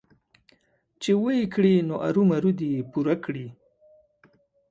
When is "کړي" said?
1.53-1.73, 3.25-3.47